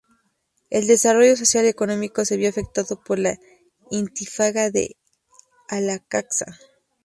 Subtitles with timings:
[0.71, 3.37] El desarrollo social y económico se vio afectado por la
[3.91, 4.97] Intifada de
[5.67, 6.57] Al-Aqsa.